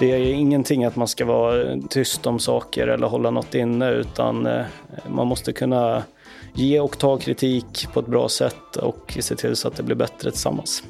Det 0.00 0.12
är 0.12 0.18
ingenting 0.18 0.84
att 0.84 0.96
man 0.96 1.08
ska 1.08 1.24
vara 1.24 1.76
tyst 1.90 2.26
om 2.26 2.38
saker 2.38 2.86
eller 2.86 3.06
hålla 3.06 3.30
något 3.30 3.54
inne 3.54 3.90
utan 3.90 4.46
eh, 4.46 4.64
man 5.08 5.26
måste 5.26 5.52
kunna 5.52 6.02
ge 6.54 6.80
och 6.80 6.98
ta 6.98 7.16
kritik 7.16 7.88
på 7.92 8.00
ett 8.00 8.06
bra 8.06 8.28
sätt 8.28 8.76
och 8.76 9.18
se 9.20 9.36
till 9.36 9.56
så 9.56 9.68
att 9.68 9.76
det 9.76 9.82
blir 9.82 9.96
bättre 9.96 10.30
tillsammans. 10.30 10.82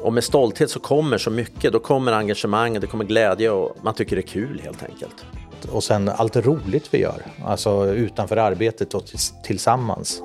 Och 0.00 0.12
med 0.12 0.24
stolthet 0.24 0.70
så 0.70 0.80
kommer 0.80 1.18
så 1.18 1.30
mycket. 1.30 1.72
Då 1.72 1.78
kommer 1.78 2.12
engagemang, 2.12 2.80
det 2.80 2.86
kommer 2.86 3.04
glädje 3.04 3.50
och 3.50 3.76
man 3.82 3.94
tycker 3.94 4.16
det 4.16 4.22
är 4.22 4.26
kul 4.26 4.60
helt 4.64 4.82
enkelt. 4.82 5.26
Och 5.72 5.84
sen 5.84 6.08
allt 6.08 6.36
roligt 6.36 6.94
vi 6.94 6.98
gör, 6.98 7.22
alltså 7.44 7.86
utanför 7.86 8.36
arbetet 8.36 8.94
och 8.94 9.04
tillsammans. 9.44 10.22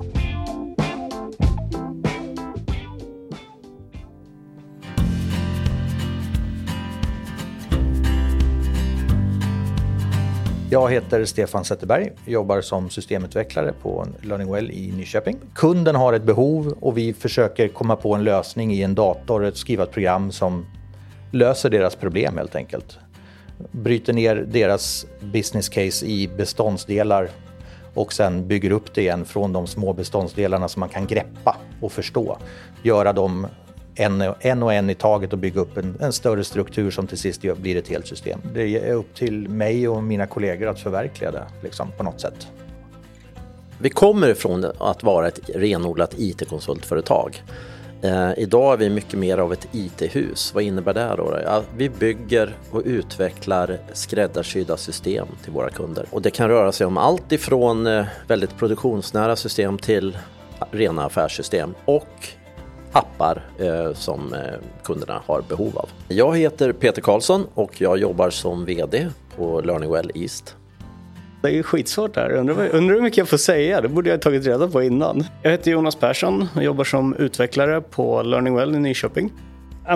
Jag 10.73 10.91
heter 10.91 11.25
Stefan 11.25 11.65
Zetterberg, 11.65 12.11
jobbar 12.25 12.61
som 12.61 12.89
systemutvecklare 12.89 13.73
på 13.81 14.07
LearningWell 14.21 14.71
i 14.71 14.91
Nyköping. 14.91 15.37
Kunden 15.53 15.95
har 15.95 16.13
ett 16.13 16.23
behov 16.23 16.77
och 16.79 16.97
vi 16.97 17.13
försöker 17.13 17.67
komma 17.67 17.95
på 17.95 18.15
en 18.15 18.23
lösning 18.23 18.73
i 18.73 18.81
en 18.81 18.95
dator, 18.95 19.45
ett 19.45 19.57
skrivet 19.57 19.91
program 19.91 20.31
som 20.31 20.65
löser 21.31 21.69
deras 21.69 21.95
problem 21.95 22.37
helt 22.37 22.55
enkelt. 22.55 22.99
Bryter 23.71 24.13
ner 24.13 24.35
deras 24.35 25.05
business 25.19 25.69
case 25.69 26.05
i 26.05 26.29
beståndsdelar 26.37 27.29
och 27.93 28.13
sen 28.13 28.47
bygger 28.47 28.71
upp 28.71 28.93
det 28.93 29.01
igen 29.01 29.25
från 29.25 29.53
de 29.53 29.67
små 29.67 29.93
beståndsdelarna 29.93 30.67
som 30.67 30.79
man 30.79 30.89
kan 30.89 31.07
greppa 31.07 31.57
och 31.81 31.91
förstå. 31.91 32.37
Göra 32.83 33.13
dem 33.13 33.47
en, 33.95 34.23
en 34.39 34.63
och 34.63 34.73
en 34.73 34.89
i 34.89 34.95
taget 34.95 35.33
och 35.33 35.39
bygga 35.39 35.61
upp 35.61 35.77
en, 35.77 35.97
en 35.99 36.13
större 36.13 36.43
struktur 36.43 36.91
som 36.91 37.07
till 37.07 37.17
sist 37.17 37.41
blir 37.41 37.77
ett 37.77 37.87
helt 37.87 38.07
system. 38.07 38.39
Det 38.53 38.89
är 38.89 38.93
upp 38.93 39.15
till 39.15 39.49
mig 39.49 39.87
och 39.87 40.03
mina 40.03 40.27
kollegor 40.27 40.67
att 40.67 40.79
förverkliga 40.79 41.31
det 41.31 41.45
liksom, 41.63 41.91
på 41.97 42.03
något 42.03 42.21
sätt. 42.21 42.47
Vi 43.77 43.89
kommer 43.89 44.29
ifrån 44.29 44.65
att 44.77 45.03
vara 45.03 45.27
ett 45.27 45.39
renodlat 45.55 46.13
IT-konsultföretag. 46.17 47.43
Eh, 48.01 48.31
idag 48.37 48.73
är 48.73 48.77
vi 48.77 48.89
mycket 48.89 49.19
mer 49.19 49.37
av 49.37 49.53
ett 49.53 49.67
IT-hus. 49.71 50.51
Vad 50.53 50.63
innebär 50.63 50.93
det 50.93 51.13
då? 51.17 51.39
Ja, 51.45 51.63
vi 51.77 51.89
bygger 51.89 52.55
och 52.71 52.81
utvecklar 52.85 53.77
skräddarsydda 53.93 54.77
system 54.77 55.27
till 55.43 55.51
våra 55.51 55.69
kunder. 55.69 56.05
Och 56.11 56.21
det 56.21 56.31
kan 56.31 56.49
röra 56.49 56.71
sig 56.71 56.87
om 56.87 56.97
allt 56.97 57.31
ifrån 57.31 57.87
eh, 57.87 58.05
väldigt 58.27 58.57
produktionsnära 58.57 59.35
system 59.35 59.77
till 59.77 60.17
rena 60.71 61.05
affärssystem 61.05 61.73
och 61.85 62.27
appar 62.91 63.41
eh, 63.57 63.93
som 63.93 64.33
eh, 64.33 64.39
kunderna 64.83 65.21
har 65.25 65.41
behov 65.49 65.77
av. 65.77 65.89
Jag 66.07 66.37
heter 66.37 66.71
Peter 66.71 67.01
Karlsson 67.01 67.47
och 67.53 67.81
jag 67.81 67.97
jobbar 67.97 68.29
som 68.29 68.65
VD 68.65 69.07
på 69.35 69.61
Learning 69.61 69.91
Well 69.91 70.11
East. 70.15 70.55
Det 71.41 71.57
är 71.57 71.63
skitsvårt 71.63 72.13
där. 72.13 72.31
Undrar, 72.31 72.67
undrar 72.67 72.95
hur 72.95 73.01
mycket 73.01 73.17
jag 73.17 73.29
får 73.29 73.37
säga. 73.37 73.81
Det 73.81 73.89
borde 73.89 74.09
jag 74.09 74.17
ha 74.17 74.21
tagit 74.21 74.45
reda 74.45 74.67
på 74.67 74.83
innan. 74.83 75.23
Jag 75.41 75.51
heter 75.51 75.71
Jonas 75.71 75.95
Persson 75.95 76.47
och 76.55 76.63
jobbar 76.63 76.83
som 76.83 77.15
utvecklare 77.15 77.81
på 77.81 78.21
Learning 78.21 78.55
Well 78.55 78.75
i 78.75 78.79
Nyköping. 78.79 79.31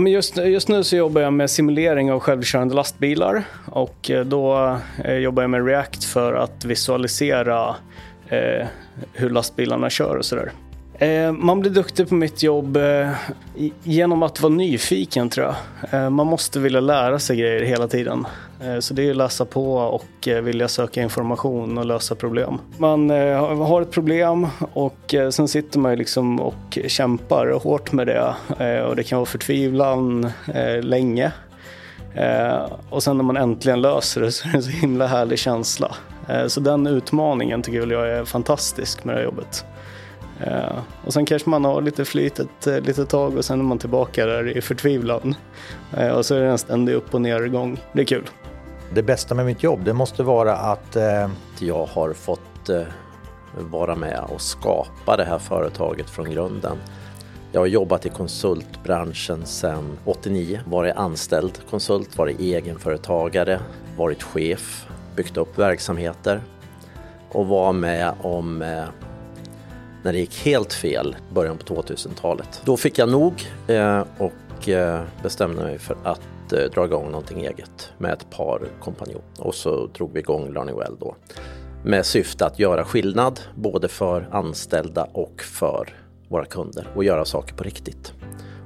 just, 0.08 0.38
just 0.38 0.68
nu 0.68 0.84
så 0.84 0.96
jobbar 0.96 1.22
jag 1.22 1.34
med 1.34 1.50
simulering 1.50 2.12
av 2.12 2.20
självkörande 2.20 2.76
lastbilar 2.76 3.44
och 3.72 4.12
eh, 4.12 4.26
då 4.26 4.78
eh, 5.04 5.16
jobbar 5.16 5.44
jag 5.44 5.50
med 5.50 5.66
React 5.66 6.04
för 6.04 6.34
att 6.34 6.66
visualisera 6.66 7.76
eh, 8.30 8.68
hur 9.14 9.30
lastbilarna 9.30 9.90
kör 9.90 10.16
och 10.16 10.26
sådär. 10.26 10.52
Eh, 11.00 11.32
man 11.32 11.60
blir 11.60 11.72
duktig 11.72 12.10
på 12.10 12.16
mitt 12.16 12.44
jobb 12.44 12.78
eh, 12.78 13.10
genom 13.84 14.24
att 14.24 14.42
vara 14.42 14.54
nyfiken 14.54 15.30
tror 15.30 15.46
jag. 15.46 15.56
Eh, 15.94 16.10
man 16.10 16.28
måste 16.28 16.60
vilja 16.60 16.80
lära 16.80 17.20
sig 17.20 17.38
grejer 17.38 17.62
hela 17.62 17.88
tiden. 17.88 18.28
Så 18.80 18.94
det 18.94 19.04
är 19.04 19.12
att 19.12 19.18
läsa 19.18 19.46
på 19.46 19.76
och 19.76 20.28
vilja 20.44 20.68
söka 20.68 21.02
information 21.02 21.78
och 21.78 21.86
lösa 21.86 22.16
problem. 22.16 22.60
Man 22.78 23.10
har 23.60 23.82
ett 23.82 23.92
problem 23.92 24.48
och 24.74 25.16
sen 25.32 25.48
sitter 25.48 25.80
man 25.80 25.96
liksom 25.96 26.40
och 26.40 26.78
kämpar 26.88 27.60
hårt 27.64 27.92
med 27.92 28.08
det. 28.08 28.34
Och 28.84 28.96
det 28.96 29.04
kan 29.04 29.18
vara 29.18 29.26
förtvivlan 29.26 30.32
länge. 30.82 31.32
Och 32.90 33.04
sen 33.04 33.18
när 33.18 33.24
man 33.24 33.38
äntligen 33.38 33.82
löser 33.82 34.22
det 34.22 34.32
så 34.32 34.48
är 34.48 34.52
det 34.52 34.58
en 34.58 34.64
så 34.64 34.70
himla 34.70 35.08
härlig 35.08 35.40
känsla. 35.40 35.96
Så 36.48 36.60
den 36.60 36.88
utmaningen 36.88 37.62
tycker 37.62 37.92
jag 37.92 38.10
är 38.10 38.26
fantastisk 38.26 39.04
med 39.04 39.16
det 39.16 39.20
här 39.20 39.26
jobbet. 39.26 39.66
Uh, 40.42 40.80
och 41.06 41.14
sen 41.14 41.26
kanske 41.26 41.50
man 41.50 41.66
har 41.66 41.82
lite 41.82 42.06
flyt 42.06 42.40
ett 42.40 42.68
eh, 42.68 42.74
uh, 42.74 42.82
litet 42.82 43.10
tag 43.10 43.38
och 43.38 43.46
sen 43.46 43.60
är 43.60 43.64
man 43.64 43.80
tillbaka 43.80 44.26
där 44.26 44.58
i 44.58 44.62
förtvivlan. 44.62 45.36
Uh, 45.98 46.10
och 46.10 46.26
så 46.26 46.36
är 46.36 46.42
det 46.42 46.48
en 46.48 46.58
ständig 46.58 46.94
upp 46.94 47.14
och 47.14 47.22
nergång. 47.22 47.80
Det 47.94 48.02
är 48.02 48.06
kul. 48.06 48.30
Det 48.94 49.04
bästa 49.04 49.36
med 49.36 49.46
mitt 49.46 49.64
jobb 49.64 49.86
det 49.86 49.94
måste 49.94 50.24
vara 50.24 50.56
att 50.56 50.98
jag 51.60 51.86
har 51.86 52.14
fått 52.14 52.70
vara 53.58 53.96
med 53.96 54.20
och 54.30 54.42
skapa 54.42 55.18
det 55.18 55.24
här 55.24 55.40
företaget 55.40 56.10
från 56.10 56.32
grunden. 56.32 56.78
Jag 57.52 57.62
har 57.62 57.68
jobbat 57.68 58.06
i 58.06 58.10
konsultbranschen 58.10 59.46
sedan 59.46 59.98
89, 60.06 60.60
varit 60.66 60.96
anställd 60.96 61.60
konsult, 61.70 62.18
varit 62.18 62.40
egenföretagare, 62.40 63.60
varit 63.98 64.24
chef, 64.24 64.88
byggt 65.16 65.38
upp 65.38 65.60
verksamheter 65.60 66.42
och 67.32 67.48
var 67.48 67.74
med 67.74 68.14
om 68.22 68.62
när 70.06 70.14
det 70.14 70.20
gick 70.20 70.38
helt 70.38 70.74
fel 70.74 71.16
i 71.32 71.34
början 71.34 71.58
på 71.58 71.76
2000-talet. 71.76 72.62
Då 72.66 72.78
fick 72.78 72.98
jag 72.98 73.10
nog 73.10 73.34
eh, 73.68 74.04
och 74.18 74.70
eh, 74.70 75.02
bestämde 75.24 75.64
mig 75.64 75.80
för 75.80 75.98
att 76.04 76.54
eh, 76.54 76.60
dra 76.60 76.86
igång 76.86 77.06
någonting 77.12 77.46
eget 77.46 77.94
med 77.98 78.14
ett 78.14 78.30
par 78.30 78.62
kompanjoner. 78.80 79.24
Och 79.40 79.56
så 79.56 79.88
drog 79.88 80.14
vi 80.14 80.20
igång 80.20 80.54
Learning 80.54 80.78
Well 80.78 80.96
då 81.00 81.16
med 81.84 82.06
syfte 82.06 82.46
att 82.46 82.60
göra 82.60 82.86
skillnad 82.86 83.40
både 83.56 83.88
för 83.88 84.30
anställda 84.32 85.08
och 85.14 85.42
för 85.42 85.90
våra 86.28 86.46
kunder 86.46 86.88
och 86.96 87.04
göra 87.04 87.26
saker 87.26 87.56
på 87.56 87.64
riktigt. 87.64 88.14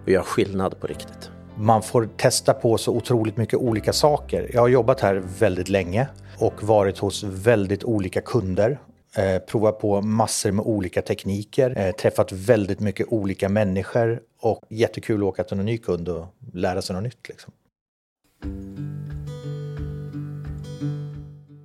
Och 0.04 0.10
göra 0.10 0.24
skillnad 0.24 0.80
på 0.80 0.88
riktigt. 0.88 1.30
Man 1.58 1.82
får 1.82 2.10
testa 2.18 2.54
på 2.54 2.78
så 2.78 2.92
otroligt 2.92 3.38
mycket 3.38 3.60
olika 3.60 3.94
saker. 3.94 4.50
Jag 4.54 4.62
har 4.62 4.68
jobbat 4.68 5.00
här 5.00 5.24
väldigt 5.40 5.70
länge 5.70 6.08
och 6.38 6.64
varit 6.64 6.98
hos 6.98 7.24
väldigt 7.24 7.84
olika 7.84 8.22
kunder 8.22 8.80
eh, 9.16 9.40
provat 9.40 9.80
på 9.80 10.02
massor 10.02 10.52
med 10.52 10.66
olika 10.66 11.02
tekniker, 11.02 11.78
eh, 11.78 11.92
träffat 11.92 12.32
väldigt 12.32 12.80
mycket 12.80 13.08
olika 13.10 13.50
människor 13.50 14.22
och 14.40 14.62
jättekul 14.70 15.22
att 15.22 15.24
åka 15.24 15.44
till 15.44 15.60
en 15.60 15.66
ny 15.66 15.78
kund 15.78 16.10
och 16.10 16.26
lära 16.54 16.82
sig 16.82 16.96
något 16.96 17.04
nytt. 17.04 17.28
Liksom. 17.30 17.54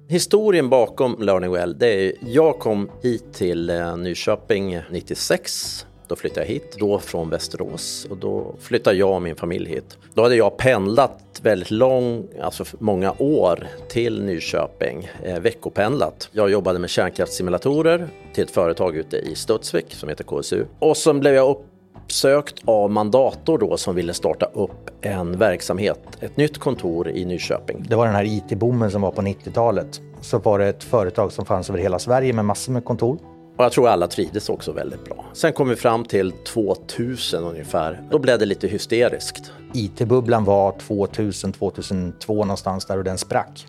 Historien 0.09 0.69
bakom 0.69 1.17
Learning 1.23 1.51
Well, 1.51 1.79
det 1.79 1.87
är 1.87 2.13
jag 2.21 2.59
kom 2.59 2.91
hit 3.03 3.33
till 3.33 3.71
eh, 3.71 3.97
Nyköping 3.97 4.81
96 4.91 5.87
då 6.09 6.17
flyttade 6.17 6.41
jag 6.41 6.53
hit, 6.53 6.77
då 6.79 6.99
från 6.99 7.31
Västerås 7.31 8.07
och 8.11 8.17
då 8.17 8.55
flyttade 8.61 8.97
jag 8.97 9.15
och 9.15 9.23
min 9.23 9.37
familj 9.37 9.69
hit. 9.69 9.99
Då 10.15 10.23
hade 10.23 10.37
jag 10.37 10.57
pendlat 10.57 11.41
väldigt 11.43 11.71
lång, 11.71 12.27
alltså 12.43 12.65
många 12.79 13.15
år 13.19 13.67
till 13.89 14.23
Nyköping, 14.23 15.09
eh, 15.23 15.41
veckopendlat. 15.41 16.29
Jag 16.33 16.51
jobbade 16.51 16.79
med 16.79 16.91
kärnkraftssimulatorer 16.91 18.09
till 18.35 18.45
ett 18.45 18.51
företag 18.51 18.97
ute 18.97 19.17
i 19.17 19.35
Studsvik 19.35 19.95
som 19.95 20.09
heter 20.09 20.25
KSU. 20.25 20.65
Och 20.79 20.97
sen 20.97 21.21
blev 21.21 21.35
jag 21.35 21.57
uppsökt 22.05 22.55
av 22.65 22.91
Mandator 22.91 23.59
då 23.59 23.77
som 23.77 23.95
ville 23.95 24.15
starta 24.15 24.47
upp 24.47 24.91
en 25.01 25.39
verksamhet, 25.39 26.01
ett 26.21 26.37
nytt 26.37 26.59
kontor 26.59 27.09
i 27.09 27.25
Nyköping. 27.25 27.87
Det 27.89 27.97
var 27.97 28.07
den 28.07 28.15
här 28.15 28.25
IT-boomen 28.25 28.91
som 28.91 29.03
var 29.03 29.11
på 29.11 29.23
90-talet. 29.23 30.01
Så 30.21 30.39
var 30.39 30.59
det 30.59 30.67
ett 30.67 30.85
företag 30.85 31.33
som 31.33 31.47
fanns 31.47 31.71
över 31.71 31.79
hela 31.79 31.99
Sverige 31.99 32.33
med 32.33 32.45
massor 32.45 32.73
med 32.73 32.85
kontor. 32.85 33.19
Och 33.57 33.65
jag 33.65 33.73
tror 33.73 33.89
alla 33.89 34.07
trivdes 34.07 34.49
också 34.49 34.73
väldigt 34.73 35.05
bra. 35.05 35.25
Sen 35.33 35.53
kom 35.53 35.69
vi 35.69 35.77
fram 35.77 36.05
till 36.05 36.33
2000 36.33 37.45
ungefär. 37.45 38.03
Då 38.11 38.19
blev 38.19 38.39
det 38.39 38.47
lite 38.47 38.69
hysteriskt. 38.69 39.53
IT-bubblan 39.73 40.45
var 40.45 40.79
2000, 40.79 41.53
2002 41.53 42.35
någonstans 42.35 42.87
där 42.87 42.99
och 42.99 43.05
den 43.05 43.19
sprack. 43.19 43.67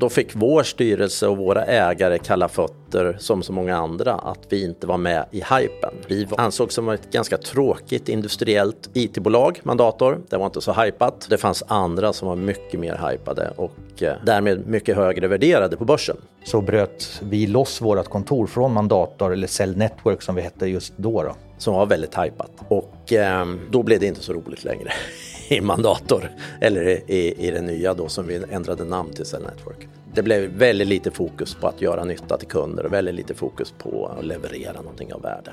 Då 0.00 0.08
fick 0.08 0.34
vår 0.34 0.62
styrelse 0.62 1.28
och 1.28 1.36
våra 1.36 1.64
ägare 1.64 2.18
kalla 2.18 2.48
fötter 2.48 3.16
som 3.18 3.42
så 3.42 3.52
många 3.52 3.76
andra 3.76 4.14
att 4.14 4.46
vi 4.48 4.64
inte 4.64 4.86
var 4.86 4.98
med 4.98 5.24
i 5.30 5.36
hypen. 5.36 5.94
Vi 6.06 6.28
ansågs 6.36 6.74
som 6.74 6.88
ett 6.88 7.10
ganska 7.12 7.38
tråkigt 7.38 8.08
industriellt 8.08 8.90
IT-bolag, 8.92 9.60
Mandator. 9.62 10.18
Det 10.28 10.36
var 10.36 10.46
inte 10.46 10.60
så 10.60 10.72
hypat. 10.72 11.26
Det 11.30 11.38
fanns 11.38 11.64
andra 11.66 12.12
som 12.12 12.28
var 12.28 12.36
mycket 12.36 12.80
mer 12.80 13.10
hypade 13.10 13.52
och 13.56 14.02
eh, 14.02 14.12
därmed 14.26 14.66
mycket 14.66 14.96
högre 14.96 15.28
värderade 15.28 15.76
på 15.76 15.84
börsen. 15.84 16.16
Så 16.44 16.60
bröt 16.60 17.20
vi 17.22 17.46
loss 17.46 17.80
vårt 17.80 18.08
kontor 18.08 18.46
från 18.46 18.72
Mandator, 18.72 19.32
eller 19.32 19.46
Cell 19.46 19.76
Network 19.76 20.22
som 20.22 20.34
vi 20.34 20.42
hette 20.42 20.66
just 20.66 20.92
då. 20.96 21.22
då. 21.22 21.34
Som 21.58 21.74
var 21.74 21.86
väldigt 21.86 22.18
hypat 22.18 22.50
och 22.68 23.12
eh, 23.12 23.46
då 23.70 23.82
blev 23.82 24.00
det 24.00 24.06
inte 24.06 24.22
så 24.22 24.32
roligt 24.32 24.64
längre. 24.64 24.92
i 25.48 25.60
Mandator, 25.60 26.30
eller 26.60 26.82
i, 27.10 27.34
i 27.38 27.50
det 27.50 27.60
nya 27.60 27.94
då 27.94 28.08
som 28.08 28.26
vi 28.26 28.42
ändrade 28.50 28.84
namn 28.84 29.12
till 29.12 29.26
Cell 29.26 29.42
Network. 29.42 29.88
Det 30.14 30.22
blev 30.22 30.50
väldigt 30.50 30.88
lite 30.88 31.10
fokus 31.10 31.54
på 31.54 31.68
att 31.68 31.80
göra 31.80 32.04
nytta 32.04 32.36
till 32.36 32.48
kunder 32.48 32.86
och 32.86 32.92
väldigt 32.92 33.14
lite 33.14 33.34
fokus 33.34 33.74
på 33.78 34.06
att 34.18 34.24
leverera 34.24 34.72
någonting 34.72 35.12
av 35.12 35.22
värde. 35.22 35.52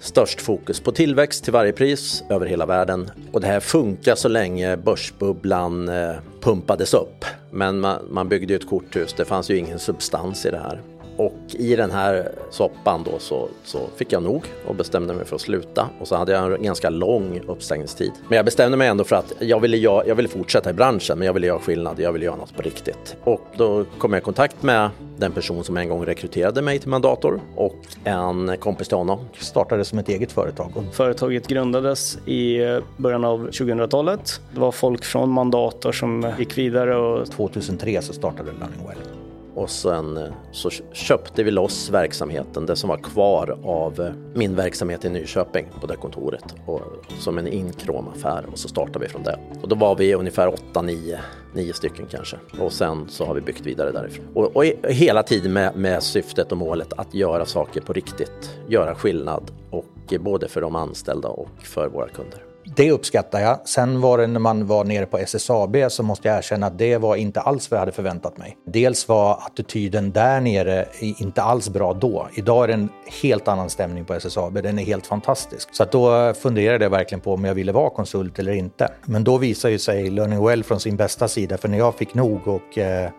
Störst 0.00 0.40
fokus 0.40 0.80
på 0.80 0.92
tillväxt 0.92 1.44
till 1.44 1.52
varje 1.52 1.72
pris 1.72 2.24
över 2.28 2.46
hela 2.46 2.66
världen 2.66 3.10
och 3.32 3.40
det 3.40 3.46
här 3.46 3.60
funkar 3.60 4.14
så 4.14 4.28
länge 4.28 4.76
börsbubblan 4.76 5.88
eh, 5.88 6.14
pumpades 6.40 6.94
upp 6.94 7.24
Men 7.50 7.80
man, 7.80 7.98
man 8.10 8.28
byggde 8.28 8.52
ju 8.52 8.56
ett 8.56 8.68
korthus, 8.68 9.12
det 9.12 9.24
fanns 9.24 9.50
ju 9.50 9.56
ingen 9.56 9.78
substans 9.78 10.46
i 10.46 10.50
det 10.50 10.58
här. 10.58 10.80
Och 11.16 11.34
i 11.50 11.76
den 11.76 11.90
här 11.90 12.32
soppan 12.50 13.02
då 13.04 13.18
så, 13.18 13.48
så, 13.64 13.78
fick 13.96 14.12
jag 14.12 14.22
nog 14.22 14.44
och 14.66 14.74
bestämde 14.74 15.14
mig 15.14 15.24
för 15.24 15.36
att 15.36 15.42
sluta. 15.42 15.88
Och 16.00 16.08
så 16.08 16.16
hade 16.16 16.32
jag 16.32 16.54
en 16.54 16.62
ganska 16.62 16.90
lång 16.90 17.40
uppsägningstid. 17.46 18.12
Men 18.28 18.36
jag 18.36 18.44
bestämde 18.44 18.76
mig 18.76 18.88
ändå 18.88 19.04
för 19.04 19.16
att 19.16 19.32
jag 19.38 19.60
ville, 19.60 19.76
jag, 19.76 20.08
jag 20.08 20.14
ville 20.14 20.28
fortsätta 20.28 20.70
i 20.70 20.72
branschen 20.72 21.18
men 21.18 21.26
jag 21.26 21.32
ville 21.32 21.46
göra 21.46 21.58
skillnad, 21.58 22.00
jag 22.00 22.12
ville 22.12 22.24
göra 22.24 22.36
något 22.36 22.56
på 22.56 22.62
riktigt. 22.62 23.16
Och 23.24 23.40
då 23.56 23.84
kom 23.98 24.12
jag 24.12 24.20
i 24.20 24.24
kontakt 24.24 24.62
med 24.62 24.90
den 25.16 25.32
person 25.32 25.64
som 25.64 25.76
en 25.76 25.88
gång 25.88 26.06
rekryterade 26.06 26.62
mig 26.62 26.78
till 26.78 26.88
Mandator 26.88 27.40
och 27.56 27.76
en 28.04 28.56
kompis 28.58 28.88
till 28.88 28.96
honom. 28.96 29.24
Startade 29.38 29.84
som 29.84 29.98
ett 29.98 30.08
eget 30.08 30.32
företag. 30.32 30.72
Företaget 30.92 31.46
grundades 31.46 32.18
i 32.26 32.58
början 32.96 33.24
av 33.24 33.48
2000-talet. 33.50 34.40
Det 34.54 34.60
var 34.60 34.72
folk 34.72 35.04
från 35.04 35.30
Mandator 35.30 35.92
som 35.92 36.32
gick 36.38 36.58
vidare. 36.58 36.96
Och... 36.96 37.26
2003 37.26 38.02
så 38.02 38.12
startade 38.12 38.50
Learningwell. 38.52 39.21
Och 39.54 39.70
sen 39.70 40.16
eh, 40.16 40.32
så 40.52 40.70
köpte 40.92 41.42
vi 41.42 41.50
loss 41.50 41.90
verksamheten, 41.90 42.66
det 42.66 42.76
som 42.76 42.88
var 42.88 42.96
kvar 42.96 43.58
av 43.64 44.00
eh, 44.00 44.12
min 44.34 44.56
verksamhet 44.56 45.04
i 45.04 45.08
Nyköping 45.08 45.66
på 45.80 45.86
det 45.86 45.96
kontoret. 45.96 46.44
Och, 46.66 46.80
som 47.18 47.38
en 47.38 47.48
inkromaffär 47.48 48.46
och 48.52 48.58
så 48.58 48.68
startade 48.68 48.98
vi 48.98 49.08
från 49.08 49.22
det. 49.22 49.38
Och 49.62 49.68
då 49.68 49.76
var 49.76 49.96
vi 49.96 50.14
ungefär 50.14 50.48
8-9 50.72 51.18
nio 51.54 51.72
stycken 51.72 52.06
kanske. 52.10 52.36
Och 52.58 52.72
sen 52.72 53.08
så 53.08 53.24
har 53.24 53.34
vi 53.34 53.40
byggt 53.40 53.66
vidare 53.66 53.92
därifrån. 53.92 54.26
Och, 54.34 54.56
och 54.56 54.64
hela 54.88 55.22
tiden 55.22 55.52
med, 55.52 55.76
med 55.76 56.02
syftet 56.02 56.52
och 56.52 56.58
målet 56.58 56.92
att 56.96 57.14
göra 57.14 57.46
saker 57.46 57.80
på 57.80 57.92
riktigt, 57.92 58.58
göra 58.68 58.94
skillnad 58.94 59.50
och 59.70 60.12
eh, 60.12 60.20
både 60.20 60.48
för 60.48 60.60
de 60.60 60.76
anställda 60.76 61.28
och 61.28 61.62
för 61.62 61.88
våra 61.88 62.08
kunder. 62.08 62.51
Det 62.76 62.92
uppskattar 62.92 63.40
jag. 63.40 63.68
Sen 63.68 64.00
var 64.00 64.18
det 64.18 64.26
när 64.26 64.40
man 64.40 64.66
var 64.66 64.84
nere 64.84 65.06
på 65.06 65.18
SSAB 65.18 65.76
så 65.88 66.02
måste 66.02 66.28
jag 66.28 66.36
erkänna 66.36 66.66
att 66.66 66.78
det 66.78 66.96
var 66.96 67.16
inte 67.16 67.40
alls 67.40 67.70
vad 67.70 67.76
jag 67.76 67.80
hade 67.80 67.92
förväntat 67.92 68.38
mig. 68.38 68.56
Dels 68.66 69.08
var 69.08 69.32
attityden 69.32 70.12
där 70.12 70.40
nere 70.40 70.86
inte 71.00 71.42
alls 71.42 71.68
bra 71.68 71.92
då. 71.92 72.28
Idag 72.34 72.64
är 72.64 72.68
det 72.68 72.74
en 72.74 72.88
helt 73.22 73.48
annan 73.48 73.70
stämning 73.70 74.04
på 74.04 74.14
SSAB. 74.14 74.62
Den 74.62 74.78
är 74.78 74.84
helt 74.84 75.06
fantastisk. 75.06 75.68
Så 75.72 75.82
att 75.82 75.92
då 75.92 76.34
funderade 76.34 76.84
jag 76.84 76.90
verkligen 76.90 77.20
på 77.20 77.34
om 77.34 77.44
jag 77.44 77.54
ville 77.54 77.72
vara 77.72 77.90
konsult 77.90 78.38
eller 78.38 78.52
inte. 78.52 78.88
Men 79.04 79.24
då 79.24 79.38
visade 79.38 79.72
ju 79.72 79.78
sig 79.78 80.10
Learning 80.10 80.46
Well 80.46 80.64
från 80.64 80.80
sin 80.80 80.96
bästa 80.96 81.28
sida. 81.28 81.58
För 81.58 81.68
när 81.68 81.78
jag 81.78 81.94
fick 81.94 82.14
nog 82.14 82.48
och 82.48 82.78
eh, 82.78 83.10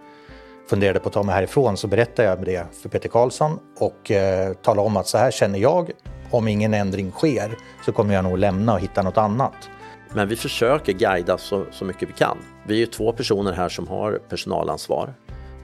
funderade 0.70 1.00
på 1.00 1.08
att 1.08 1.14
ta 1.14 1.24
mig 1.24 1.36
härifrån 1.36 1.78
så 1.78 1.88
berättade 1.88 2.28
jag 2.28 2.46
det 2.46 2.66
för 2.82 2.90
Peter 2.90 3.10
Karlsson 3.10 3.60
och 3.80 4.12
eh, 4.12 4.54
talade 4.54 4.88
om 4.88 4.98
att 4.98 5.08
så 5.08 5.18
här 5.18 5.32
känner 5.32 5.60
jag 5.60 5.92
om 6.34 6.48
ingen 6.48 6.74
ändring 6.74 7.12
sker 7.12 7.58
så 7.86 7.92
kommer 7.92 8.14
jag 8.14 8.24
nog 8.24 8.38
lämna 8.38 8.74
och 8.74 8.80
hitta 8.80 9.02
något 9.02 9.18
annat. 9.18 9.70
Men 10.14 10.28
vi 10.28 10.36
försöker 10.36 10.94
guida 10.94 11.38
så, 11.38 11.66
så 11.72 11.86
mycket 11.86 12.10
vi 12.10 12.14
kan. 12.14 12.38
Vi 12.68 12.74
är 12.74 12.80
ju 12.80 12.86
två 12.86 13.12
personer 13.12 13.54
här 13.54 13.70
som 13.70 13.88
har 13.88 14.20
personalansvar 14.30 15.14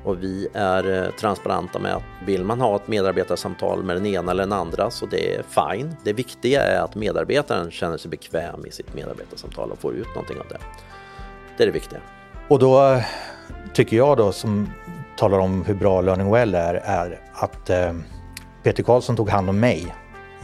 och 0.03 0.23
vi 0.23 0.47
är 0.53 1.03
eh, 1.03 1.11
transparenta 1.11 1.79
med 1.79 1.95
att 1.95 2.03
vill 2.25 2.43
man 2.43 2.61
ha 2.61 2.75
ett 2.75 2.87
medarbetarsamtal 2.87 3.83
med 3.83 3.95
den 3.95 4.05
ena 4.05 4.31
eller 4.31 4.43
den 4.43 4.53
andra 4.53 4.91
så 4.91 5.05
det 5.05 5.35
är 5.35 5.43
fine. 5.43 5.95
Det 6.03 6.13
viktiga 6.13 6.61
är 6.61 6.81
att 6.81 6.95
medarbetaren 6.95 7.71
känner 7.71 7.97
sig 7.97 8.11
bekväm 8.11 8.65
i 8.65 8.71
sitt 8.71 8.93
medarbetarsamtal 8.93 9.71
och 9.71 9.79
får 9.79 9.93
ut 9.93 10.07
någonting 10.07 10.39
av 10.39 10.45
det. 10.49 10.57
Det 11.57 11.63
är 11.63 11.67
det 11.67 11.73
viktiga. 11.73 11.99
Och 12.47 12.59
då 12.59 12.85
eh, 12.85 13.03
tycker 13.73 13.97
jag 13.97 14.17
då 14.17 14.31
som 14.31 14.69
talar 15.17 15.39
om 15.39 15.65
hur 15.65 15.75
bra 15.75 16.01
Learning 16.01 16.31
Well 16.31 16.55
är, 16.55 16.73
är 16.73 17.19
att 17.33 17.69
eh, 17.69 17.93
Peter 18.63 18.83
Karlsson 18.83 19.15
tog 19.15 19.29
hand 19.29 19.49
om 19.49 19.59
mig 19.59 19.95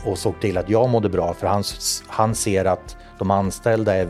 och 0.06 0.18
såg 0.18 0.40
till 0.42 0.57
att 0.57 0.69
jag 0.69 0.90
mådde 0.90 1.10
bra 1.10 1.34
för 1.34 1.48
han, 1.48 1.63
han 2.07 2.36
ser 2.36 2.66
att 2.66 2.98
de 3.19 3.31
anställda 3.31 3.96
är 3.96 4.07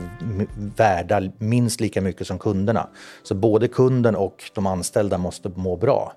värda 0.78 1.22
minst 1.38 1.82
lika 1.82 2.02
mycket 2.02 2.28
som 2.28 2.40
kunderna. 2.40 2.88
Så 3.24 3.36
både 3.36 3.68
kunden 3.68 4.16
och 4.16 4.44
de 4.54 4.66
anställda 4.66 5.18
måste 5.18 5.50
må 5.56 5.78
bra. 5.78 6.14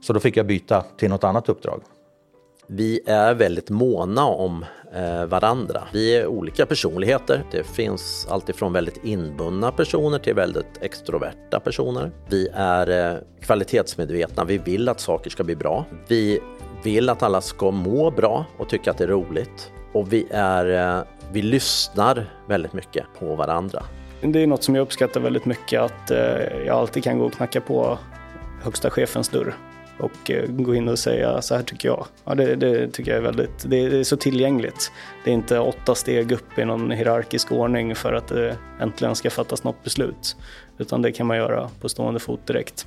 Så 0.00 0.12
då 0.12 0.20
fick 0.20 0.36
jag 0.36 0.46
byta 0.46 0.84
till 0.96 1.10
något 1.10 1.24
annat 1.24 1.48
uppdrag. 1.48 1.82
Vi 2.68 3.00
är 3.06 3.34
väldigt 3.34 3.70
måna 3.70 4.24
om 4.24 4.64
eh, 4.94 5.26
varandra. 5.26 5.82
Vi 5.92 6.16
är 6.16 6.26
olika 6.26 6.66
personligheter. 6.66 7.44
Det 7.50 7.64
finns 7.64 8.26
alltifrån 8.30 8.72
väldigt 8.72 9.04
inbundna 9.04 9.72
personer 9.72 10.18
till 10.18 10.34
väldigt 10.34 10.78
extroverta 10.80 11.60
personer. 11.60 12.10
Vi 12.28 12.48
är 12.54 13.14
eh, 13.14 13.18
kvalitetsmedvetna. 13.40 14.44
Vi 14.44 14.58
vill 14.58 14.88
att 14.88 15.00
saker 15.00 15.30
ska 15.30 15.44
bli 15.44 15.56
bra. 15.56 15.84
Vi 16.08 16.40
vill 16.82 17.08
att 17.08 17.22
alla 17.22 17.40
ska 17.40 17.70
må 17.70 18.10
bra 18.10 18.46
och 18.56 18.68
tycka 18.68 18.90
att 18.90 18.98
det 18.98 19.04
är 19.04 19.08
roligt. 19.08 19.72
Och 19.92 20.12
vi, 20.12 20.26
är, 20.30 20.98
eh, 20.98 21.04
vi 21.32 21.42
lyssnar 21.42 22.30
väldigt 22.48 22.72
mycket 22.72 23.06
på 23.18 23.34
varandra. 23.34 23.82
Det 24.20 24.42
är 24.42 24.46
något 24.46 24.62
som 24.62 24.74
jag 24.74 24.82
uppskattar 24.82 25.20
väldigt 25.20 25.44
mycket, 25.44 25.80
att 25.80 26.10
eh, 26.10 26.18
jag 26.66 26.76
alltid 26.76 27.04
kan 27.04 27.18
gå 27.18 27.24
och 27.24 27.32
knacka 27.32 27.60
på 27.60 27.98
högsta 28.62 28.90
chefens 28.90 29.28
dörr 29.28 29.54
och 29.98 30.30
eh, 30.30 30.46
gå 30.46 30.74
in 30.74 30.88
och 30.88 30.98
säga 30.98 31.42
så 31.42 31.54
här 31.54 31.62
tycker 31.62 31.88
jag. 31.88 32.06
Ja, 32.24 32.34
det, 32.34 32.54
det 32.54 32.88
tycker 32.88 33.10
jag 33.10 33.18
är 33.18 33.22
väldigt, 33.22 33.70
det, 33.70 33.88
det, 33.88 33.98
är 33.98 34.04
så 34.04 34.16
tillgängligt. 34.16 34.92
Det 35.24 35.30
är 35.30 35.34
inte 35.34 35.58
åtta 35.58 35.94
steg 35.94 36.32
upp 36.32 36.58
i 36.58 36.64
någon 36.64 36.90
hierarkisk 36.90 37.52
ordning 37.52 37.94
för 37.94 38.12
att 38.12 38.28
det 38.28 38.56
äntligen 38.80 39.14
ska 39.14 39.30
fattas 39.30 39.64
något 39.64 39.84
beslut, 39.84 40.36
utan 40.78 41.02
det 41.02 41.12
kan 41.12 41.26
man 41.26 41.36
göra 41.36 41.70
på 41.80 41.88
stående 41.88 42.20
fot 42.20 42.46
direkt. 42.46 42.86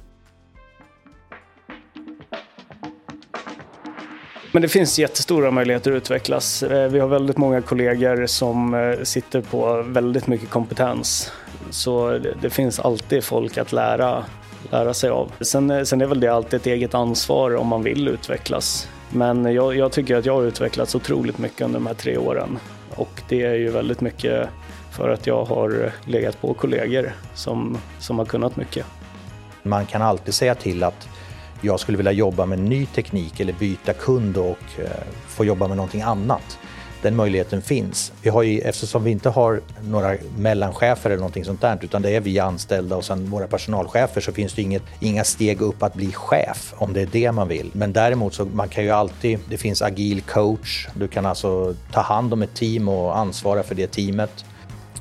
Men 4.51 4.61
det 4.61 4.67
finns 4.67 4.99
jättestora 4.99 5.51
möjligheter 5.51 5.91
att 5.91 5.97
utvecklas. 5.97 6.63
Eh, 6.63 6.89
vi 6.89 6.99
har 6.99 7.07
väldigt 7.07 7.37
många 7.37 7.61
kollegor 7.61 8.25
som 8.25 8.73
eh, 8.73 9.03
sitter 9.03 9.41
på 9.41 9.81
väldigt 9.81 10.27
mycket 10.27 10.49
kompetens. 10.49 11.31
Så 11.69 12.19
det 12.41 12.49
finns 12.49 12.79
alltid 12.79 13.23
folk 13.23 13.57
att 13.57 13.71
lära, 13.71 14.25
lära 14.71 14.93
sig 14.93 15.09
av. 15.09 15.31
Sen, 15.41 15.69
eh, 15.69 15.83
sen 15.83 16.01
är 16.01 16.05
väl 16.05 16.19
det 16.19 16.27
alltid 16.27 16.59
ett 16.59 16.67
eget 16.67 16.93
ansvar 16.93 17.55
om 17.55 17.67
man 17.67 17.83
vill 17.83 18.07
utvecklas. 18.07 18.89
Men 19.09 19.53
jag, 19.53 19.75
jag 19.75 19.91
tycker 19.91 20.15
att 20.15 20.25
jag 20.25 20.33
har 20.33 20.43
utvecklats 20.43 20.95
otroligt 20.95 21.37
mycket 21.37 21.61
under 21.61 21.79
de 21.79 21.87
här 21.87 21.93
tre 21.93 22.17
åren. 22.17 22.59
Och 22.95 23.21
det 23.29 23.41
är 23.41 23.55
ju 23.55 23.69
väldigt 23.69 24.01
mycket 24.01 24.49
för 24.91 25.09
att 25.09 25.27
jag 25.27 25.45
har 25.45 25.91
legat 26.05 26.41
på 26.41 26.53
kollegor 26.53 27.13
som, 27.35 27.77
som 27.99 28.17
har 28.17 28.25
kunnat 28.25 28.55
mycket. 28.55 28.85
Man 29.63 29.85
kan 29.85 30.01
alltid 30.01 30.33
säga 30.33 30.55
till 30.55 30.83
att 30.83 31.09
jag 31.61 31.79
skulle 31.79 31.97
vilja 31.97 32.11
jobba 32.11 32.45
med 32.45 32.59
ny 32.59 32.85
teknik 32.85 33.39
eller 33.39 33.53
byta 33.53 33.93
kund 33.93 34.37
och 34.37 34.79
eh, 34.79 34.89
få 35.27 35.45
jobba 35.45 35.67
med 35.67 35.77
någonting 35.77 36.01
annat. 36.01 36.59
Den 37.01 37.15
möjligheten 37.15 37.61
finns. 37.61 38.13
Vi 38.21 38.29
har 38.29 38.43
ju, 38.43 38.59
eftersom 38.59 39.03
vi 39.03 39.11
inte 39.11 39.29
har 39.29 39.61
några 39.81 40.15
mellanchefer 40.37 41.09
eller 41.09 41.19
någonting 41.19 41.45
sånt 41.45 41.61
där 41.61 41.77
utan 41.81 42.01
det 42.01 42.15
är 42.15 42.19
vi 42.19 42.39
anställda 42.39 42.95
och 42.95 43.05
sen 43.05 43.29
våra 43.29 43.47
personalchefer 43.47 44.21
så 44.21 44.31
finns 44.31 44.53
det 44.53 44.61
inget, 44.61 44.83
inga 44.99 45.23
steg 45.23 45.61
upp 45.61 45.83
att 45.83 45.93
bli 45.93 46.11
chef 46.11 46.73
om 46.77 46.93
det 46.93 47.01
är 47.01 47.09
det 47.11 47.31
man 47.31 47.47
vill. 47.47 47.71
Men 47.73 47.93
däremot 47.93 48.33
så 48.33 48.45
man 48.45 48.69
kan 48.69 48.83
ju 48.83 48.89
alltid, 48.89 49.39
det 49.49 49.57
finns 49.57 49.81
agil 49.81 50.21
coach, 50.21 50.87
du 50.93 51.07
kan 51.07 51.25
alltså 51.25 51.75
ta 51.91 52.01
hand 52.01 52.33
om 52.33 52.41
ett 52.41 52.55
team 52.55 52.87
och 52.87 53.17
ansvara 53.17 53.63
för 53.63 53.75
det 53.75 53.87
teamet. 53.87 54.45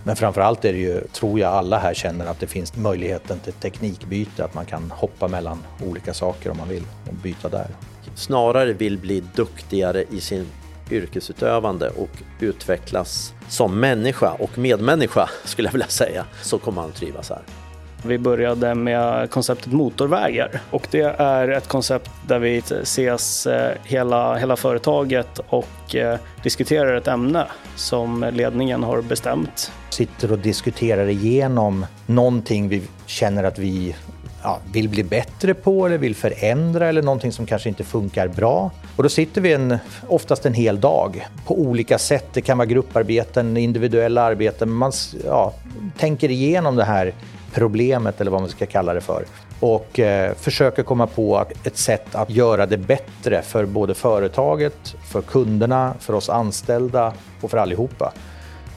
Men 0.09 0.17
framförallt 0.17 0.65
är 0.65 0.73
det 0.73 0.79
ju, 0.79 1.01
tror 1.01 1.41
jag 1.41 1.53
alla 1.53 1.79
här 1.79 1.95
känner 1.95 2.27
att 2.27 2.41
det 2.41 2.47
finns 2.47 2.77
möjligheten 2.77 3.39
till 3.39 3.53
teknikbyte, 3.53 4.45
att 4.45 4.55
man 4.55 4.65
kan 4.67 4.91
hoppa 4.91 5.29
mellan 5.29 5.65
olika 5.87 6.15
saker 6.15 6.51
om 6.51 6.57
man 6.57 6.69
vill 6.69 6.83
och 7.09 7.15
byta 7.15 7.49
där. 7.49 7.67
Snarare 8.15 8.73
vill 8.73 8.99
bli 8.99 9.23
duktigare 9.35 10.05
i 10.11 10.21
sin 10.21 10.47
yrkesutövande 10.91 11.89
och 11.91 12.23
utvecklas 12.41 13.35
som 13.49 13.81
människa 13.81 14.33
och 14.39 14.59
medmänniska 14.59 15.29
skulle 15.45 15.69
jag 15.69 15.73
vilja 15.73 15.89
säga, 15.89 16.25
så 16.43 16.59
kommer 16.59 16.83
man 16.83 16.91
att 16.91 16.97
trivas 16.97 17.31
här. 17.31 17.68
Vi 18.03 18.19
började 18.19 18.75
med 18.75 19.31
konceptet 19.31 19.73
motorvägar 19.73 20.61
och 20.71 20.89
det 20.91 21.15
är 21.19 21.49
ett 21.49 21.69
koncept 21.69 22.11
där 22.27 22.39
vi 22.39 22.59
ses 22.59 23.47
eh, 23.47 23.73
hela, 23.85 24.37
hela 24.37 24.57
företaget 24.57 25.41
och 25.49 25.95
eh, 25.95 26.19
diskuterar 26.43 26.97
ett 26.97 27.09
ämne 27.09 27.47
som 27.77 28.27
ledningen 28.33 28.83
har 28.83 29.03
bestämt. 29.03 29.73
Sitter 29.91 30.33
och 30.33 30.39
diskuterar 30.39 31.09
igenom 31.09 31.87
någonting 32.07 32.69
vi 32.69 32.83
känner 33.07 33.45
att 33.45 33.59
vi 33.59 33.97
ja, 34.43 34.59
vill 34.73 34.89
bli 34.89 35.05
bättre 35.05 35.55
på 35.55 35.87
eller 35.87 35.99
vill 35.99 36.15
förändra 36.15 36.89
eller 36.89 37.03
någonting 37.03 37.33
som 37.33 37.47
kanske 37.47 37.69
inte 37.69 37.85
funkar 37.85 38.29
bra. 38.29 38.71
Och 38.97 39.03
då 39.03 39.09
sitter 39.09 39.41
vi 39.41 39.53
en, 39.53 39.79
oftast 40.09 40.47
en 40.47 40.55
hel 40.55 40.81
dag 40.81 41.27
på 41.47 41.61
olika 41.61 41.99
sätt. 41.99 42.27
Det 42.33 42.41
kan 42.41 42.59
vara 42.59 42.67
grupparbeten, 42.67 43.57
individuella 43.57 44.23
arbeten. 44.23 44.71
Man 44.71 44.93
ja, 45.25 45.53
tänker 45.99 46.31
igenom 46.31 46.77
det 46.77 46.85
här 46.85 47.15
problemet 47.59 48.21
eller 48.21 48.31
vad 48.31 48.41
man 48.41 48.51
ska 48.51 48.67
kalla 48.67 48.95
det 48.95 49.01
för 49.01 49.25
och 49.61 50.01
eh, 50.01 50.35
försöker 50.35 50.83
komma 50.83 51.07
på 51.07 51.45
ett 51.65 51.77
sätt 51.77 52.15
att 52.15 52.31
göra 52.31 52.67
det 52.67 52.77
bättre 52.77 53.43
för 53.43 53.67
både 53.67 53.95
företaget, 53.95 54.95
för 55.13 55.23
kunderna, 55.23 55.95
för 56.01 56.15
oss 56.15 56.29
anställda 56.29 57.13
och 57.41 57.51
för 57.51 57.59
allihopa. 57.59 58.13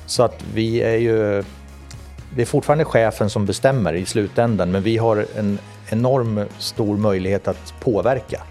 Så 0.06 0.24
att 0.24 0.44
vi 0.54 0.82
är 0.82 0.98
ju... 0.98 1.44
Det 2.36 2.42
är 2.42 2.46
fortfarande 2.46 2.86
chefen 2.86 3.30
som 3.30 3.46
bestämmer 3.46 3.94
i 3.94 4.06
slutändan 4.06 4.72
men 4.72 4.84
vi 4.84 4.98
har 4.98 5.26
en 5.38 5.60
enorm 5.90 6.46
stor 6.58 6.98
möjlighet 6.98 7.48
att 7.48 7.74
påverka. 7.80 8.42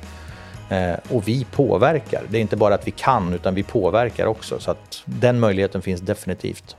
Eh, 0.69 0.95
och 1.09 1.29
vi 1.29 1.47
påverkar. 1.53 2.23
Det 2.29 2.39
är 2.39 2.41
inte 2.41 2.57
bara 2.57 2.75
att 2.75 2.87
vi 2.87 2.91
kan 2.91 3.33
utan 3.33 3.55
vi 3.55 3.63
påverkar 3.63 4.27
också 4.27 4.59
så 4.59 4.71
att 4.71 5.03
den 5.05 5.41
möjligheten 5.41 5.83
finns 5.83 6.01
definitivt 6.01 6.77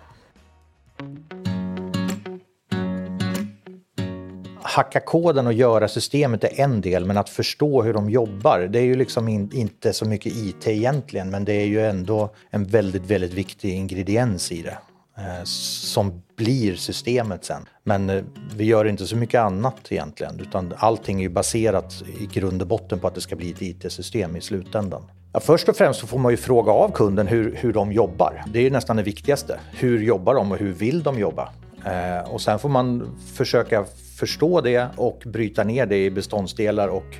hacka 4.71 4.99
koden 4.99 5.47
och 5.47 5.53
göra 5.53 5.87
systemet 5.87 6.43
är 6.43 6.59
en 6.59 6.81
del, 6.81 7.05
men 7.05 7.17
att 7.17 7.29
förstå 7.29 7.83
hur 7.83 7.93
de 7.93 8.09
jobbar, 8.09 8.59
det 8.59 8.79
är 8.79 8.83
ju 8.83 8.95
liksom 8.95 9.27
in, 9.27 9.49
inte 9.53 9.93
så 9.93 10.05
mycket 10.05 10.35
IT 10.35 10.67
egentligen, 10.67 11.29
men 11.29 11.45
det 11.45 11.53
är 11.53 11.65
ju 11.65 11.85
ändå 11.85 12.29
en 12.49 12.65
väldigt, 12.65 13.05
väldigt 13.05 13.33
viktig 13.33 13.73
ingrediens 13.73 14.51
i 14.51 14.61
det 14.61 14.77
eh, 15.17 15.43
som 15.43 16.21
blir 16.35 16.75
systemet 16.75 17.45
sen. 17.45 17.65
Men 17.83 18.09
eh, 18.09 18.23
vi 18.55 18.63
gör 18.63 18.85
inte 18.85 19.07
så 19.07 19.15
mycket 19.15 19.41
annat 19.41 19.75
egentligen, 19.89 20.39
utan 20.39 20.73
allting 20.77 21.17
är 21.17 21.23
ju 21.23 21.29
baserat 21.29 22.03
i 22.19 22.25
grund 22.25 22.61
och 22.61 22.67
botten 22.67 22.99
på 22.99 23.07
att 23.07 23.15
det 23.15 23.21
ska 23.21 23.35
bli 23.35 23.51
ett 23.51 23.61
IT-system 23.61 24.35
i 24.35 24.41
slutändan. 24.41 25.03
Ja, 25.33 25.39
först 25.39 25.69
och 25.69 25.75
främst 25.75 25.99
så 25.99 26.07
får 26.07 26.19
man 26.19 26.31
ju 26.31 26.37
fråga 26.37 26.71
av 26.71 26.91
kunden 26.91 27.27
hur, 27.27 27.55
hur 27.55 27.73
de 27.73 27.91
jobbar. 27.91 28.43
Det 28.53 28.59
är 28.59 28.63
ju 28.63 28.69
nästan 28.69 28.95
det 28.95 29.03
viktigaste. 29.03 29.59
Hur 29.71 30.01
jobbar 30.01 30.35
de 30.35 30.51
och 30.51 30.57
hur 30.57 30.71
vill 30.71 31.03
de 31.03 31.19
jobba? 31.19 31.49
Eh, 31.85 32.31
och 32.31 32.41
sen 32.41 32.59
får 32.59 32.69
man 32.69 33.17
försöka 33.33 33.85
förstå 34.21 34.61
det 34.61 34.87
och 34.95 35.23
bryta 35.25 35.63
ner 35.63 35.85
det 35.85 36.05
i 36.05 36.11
beståndsdelar 36.11 36.87
och 36.87 37.15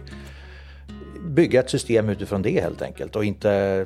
bygga 1.26 1.60
ett 1.60 1.70
system 1.70 2.10
utifrån 2.10 2.42
det 2.42 2.62
helt 2.62 2.82
enkelt 2.82 3.16
och 3.16 3.26
inte, 3.26 3.86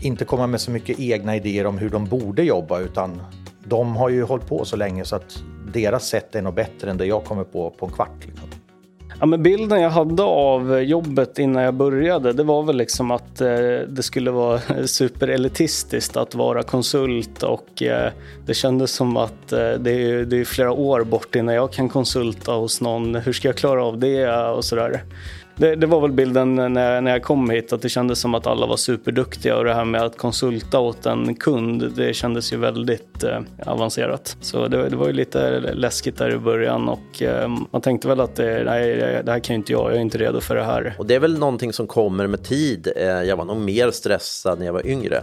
inte 0.00 0.24
komma 0.24 0.46
med 0.46 0.60
så 0.60 0.70
mycket 0.70 1.00
egna 1.00 1.36
idéer 1.36 1.66
om 1.66 1.78
hur 1.78 1.90
de 1.90 2.04
borde 2.04 2.42
jobba 2.42 2.80
utan 2.80 3.22
de 3.64 3.96
har 3.96 4.08
ju 4.08 4.22
hållit 4.22 4.46
på 4.46 4.64
så 4.64 4.76
länge 4.76 5.04
så 5.04 5.16
att 5.16 5.42
deras 5.72 6.08
sätt 6.08 6.34
är 6.34 6.42
nog 6.42 6.54
bättre 6.54 6.90
än 6.90 6.96
det 6.96 7.06
jag 7.06 7.24
kommer 7.24 7.44
på 7.44 7.70
på 7.70 7.86
en 7.86 7.92
kvart. 7.92 8.26
Liksom. 8.26 8.48
Ja, 9.20 9.26
men 9.26 9.42
bilden 9.42 9.80
jag 9.80 9.90
hade 9.90 10.22
av 10.22 10.82
jobbet 10.82 11.38
innan 11.38 11.62
jag 11.62 11.74
började, 11.74 12.32
det 12.32 12.42
var 12.42 12.62
väl 12.62 12.76
liksom 12.76 13.10
att 13.10 13.40
eh, 13.40 13.48
det 13.88 14.02
skulle 14.02 14.30
vara 14.30 14.60
superelitistiskt 14.86 16.16
att 16.16 16.34
vara 16.34 16.62
konsult 16.62 17.42
och 17.42 17.82
eh, 17.82 18.12
det 18.46 18.54
kändes 18.54 18.90
som 18.90 19.16
att 19.16 19.52
eh, 19.52 19.70
det, 19.70 19.90
är, 19.90 20.24
det 20.24 20.36
är 20.36 20.44
flera 20.44 20.72
år 20.72 21.04
bort 21.04 21.36
innan 21.36 21.54
jag 21.54 21.72
kan 21.72 21.88
konsulta 21.88 22.52
hos 22.52 22.80
någon. 22.80 23.14
Hur 23.14 23.32
ska 23.32 23.48
jag 23.48 23.56
klara 23.56 23.84
av 23.84 23.98
det 23.98 24.28
och 24.28 24.64
sådär. 24.64 25.02
Det, 25.56 25.74
det, 25.74 25.86
var 25.86 26.00
väl 26.00 26.12
bilden 26.12 26.54
när, 26.54 27.00
när 27.00 27.10
jag 27.10 27.22
kom 27.22 27.50
hit, 27.50 27.72
att 27.72 27.82
det 27.82 27.88
kändes 27.88 28.20
som 28.20 28.34
att 28.34 28.46
alla 28.46 28.66
var 28.66 28.76
superduktiga 28.76 29.56
och 29.56 29.64
det 29.64 29.74
här 29.74 29.84
med 29.84 30.02
att 30.02 30.16
konsulta 30.16 30.78
åt 30.78 31.06
en 31.06 31.34
kund, 31.34 31.92
det 31.96 32.14
kändes 32.14 32.52
ju 32.52 32.56
väldigt 32.56 33.24
eh, 33.24 33.40
avancerat. 33.66 34.36
Så 34.40 34.68
det, 34.68 34.88
det, 34.88 34.96
var 34.96 35.06
ju 35.06 35.12
lite 35.12 35.60
läskigt 35.60 36.18
där 36.18 36.34
i 36.34 36.38
början 36.38 36.88
och 36.88 37.22
eh, 37.22 37.48
man 37.70 37.80
tänkte 37.80 38.08
väl 38.08 38.20
att 38.20 38.36
det, 38.36 38.64
nej, 38.64 38.96
det 39.24 39.32
här 39.32 39.40
kan 39.40 39.54
ju 39.54 39.58
inte 39.58 39.72
jag, 39.72 39.90
jag 39.90 39.96
är 39.96 40.00
inte 40.00 40.18
redo 40.18 40.40
för 40.40 40.56
det 40.56 40.64
här. 40.64 40.94
Och 40.98 41.06
det 41.06 41.14
är 41.14 41.20
väl 41.20 41.38
någonting 41.38 41.72
som 41.72 41.86
kommer 41.86 42.26
med 42.26 42.42
tid. 42.42 42.88
Eh, 42.96 43.04
jag 43.04 43.36
var 43.36 43.44
nog 43.44 43.56
mer 43.56 43.90
stressad 43.90 44.58
när 44.58 44.66
jag 44.66 44.72
var 44.72 44.86
yngre 44.86 45.22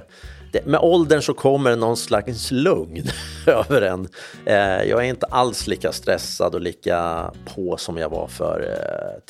det, 0.52 0.66
med 0.66 0.80
åldern 0.80 1.22
så 1.22 1.34
kommer 1.34 1.76
någon 1.76 1.98
slags 1.98 2.52
lugn 2.52 3.04
över 3.48 3.82
en. 3.82 4.08
Eh, 4.46 4.90
jag 4.90 5.00
är 5.00 5.10
inte 5.10 5.26
alls 5.26 5.68
lika 5.68 5.92
stressad 5.92 6.56
och 6.56 6.62
lika 6.62 7.32
på 7.56 7.78
som 7.78 7.98
jag 7.98 8.10
var 8.10 8.28
för 8.28 8.78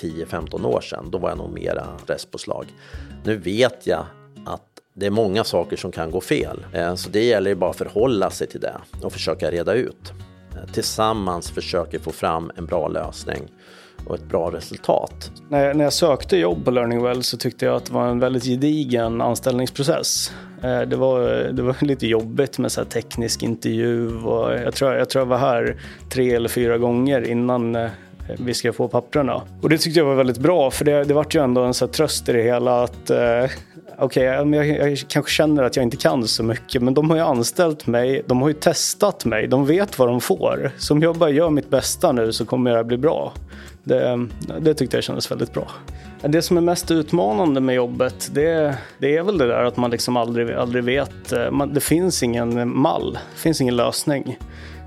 eh, 0.02 0.08
10-15 0.10 0.66
år 0.66 0.82
sedan. 0.82 1.12
Då 1.12 1.18
var 1.18 1.30
jag 1.30 1.38
nog 1.38 1.54
mera 1.54 1.88
stresspåslag. 2.04 2.66
Nu 3.24 3.38
vet 3.38 3.88
jag 3.88 4.06
att 4.46 4.68
det 4.94 5.06
är 5.06 5.12
många 5.12 5.44
saker 5.44 5.78
som 5.78 5.92
kan 5.92 6.12
gå 6.12 6.22
fel. 6.22 6.66
Eh, 6.74 6.96
så 6.96 7.10
det 7.10 7.24
gäller 7.24 7.50
ju 7.50 7.56
bara 7.56 7.70
att 7.70 7.78
förhålla 7.78 8.30
sig 8.30 8.48
till 8.48 8.62
det 8.62 8.76
och 9.02 9.14
försöka 9.14 9.52
reda 9.52 9.74
ut. 9.74 10.12
Eh, 10.56 10.72
tillsammans 10.74 11.52
försöker 11.52 12.00
få 12.00 12.12
fram 12.12 12.52
en 12.56 12.66
bra 12.66 12.88
lösning 12.88 13.52
och 14.06 14.16
ett 14.16 14.24
bra 14.24 14.52
resultat. 14.52 15.32
När 15.50 15.66
jag, 15.66 15.78
när 15.78 15.84
jag 15.84 15.94
sökte 15.94 16.38
jobb 16.38 16.66
på 16.66 16.72
Learning 16.72 17.04
Well 17.04 17.24
så 17.24 17.38
tyckte 17.38 17.66
jag 17.66 17.76
att 17.76 17.86
det 17.86 17.94
var 17.94 18.08
en 18.08 18.20
väldigt 18.20 18.44
gedigen 18.44 19.22
anställningsprocess. 19.22 20.32
Eh, 20.64 20.82
det 20.82 20.96
var, 20.96 21.46
eh, 21.46 21.54
det 21.54 21.62
var 21.62 21.76
lite 21.86 22.08
jobbigt 22.08 22.58
med 22.58 22.72
så 22.72 22.86
teknisk 22.86 23.44
intervju 23.44 24.18
och 24.18 24.54
jag 24.54 24.74
tror, 24.74 24.94
jag 24.94 25.10
tror 25.10 25.22
jag 25.22 25.26
var 25.26 25.38
här 25.38 25.76
tre 26.10 26.34
eller 26.34 26.50
fyra 26.50 26.78
gånger 26.78 27.28
innan 27.28 27.76
eh, 27.76 27.90
vi 28.40 28.54
skrev 28.54 28.72
på 28.72 28.88
papperna. 28.88 29.42
Och 29.62 29.70
det 29.70 29.78
tyckte 29.78 30.00
jag 30.00 30.06
var 30.06 30.16
väldigt 30.16 30.38
bra 30.38 30.72
för 30.72 30.86
det, 30.86 31.04
det 31.04 31.14
vart 31.14 31.36
ju 31.36 31.44
ändå 31.44 31.64
en 31.64 31.74
så 31.74 31.88
tröst 31.88 32.30
i 32.30 32.32
det 32.32 32.44
hela 32.44 32.84
att 32.84 33.10
eh, 33.10 33.46
okej, 34.02 34.40
okay, 34.40 34.58
jag, 34.58 34.90
jag 34.90 34.98
kanske 35.08 35.32
känner 35.32 35.64
att 35.64 35.76
jag 35.76 35.84
inte 35.84 35.98
kan 35.98 36.28
så 36.28 36.44
mycket 36.44 36.82
men 36.82 36.94
de 36.94 37.10
har 37.10 37.18
ju 37.18 37.24
anställt 37.24 37.88
mig, 37.88 38.22
de 38.26 38.42
har 38.42 38.48
ju 38.48 38.54
testat 38.54 39.26
mig, 39.26 39.48
de 39.48 39.66
vet 39.66 40.00
vad 40.00 40.08
de 40.08 40.22
får. 40.22 40.72
Så 40.78 40.94
om 40.94 41.02
jag 41.02 41.16
bara 41.16 41.30
gör 41.30 41.50
mitt 41.50 41.70
bästa 41.70 42.12
nu 42.12 42.34
så 42.34 42.46
kommer 42.46 42.78
det 42.78 42.84
bli 42.84 42.98
bra. 42.98 43.34
Det, 43.84 44.28
det 44.60 44.74
tyckte 44.74 44.98
jag 44.98 45.04
kändes 45.04 45.32
väldigt 45.32 45.54
bra. 45.54 45.68
Det 46.22 46.42
som 46.42 46.58
är 46.58 46.62
mest 46.62 46.92
utmanande 46.92 47.62
med 47.62 47.76
jobbet, 47.76 48.30
det, 48.34 48.78
det 48.98 49.18
är 49.18 49.24
väl 49.24 49.38
det 49.38 49.48
där 49.48 49.64
att 49.64 49.78
man 49.78 49.92
liksom 49.92 50.18
aldrig, 50.18 50.52
aldrig 50.52 50.84
vet. 50.84 51.32
Eh, 51.32 51.52
man, 51.52 51.74
det 51.74 51.82
finns 51.82 52.24
ingen 52.24 52.78
mall, 52.78 53.14
det 53.14 53.40
finns 53.40 53.62
ingen 53.62 53.76
lösning. 53.76 54.38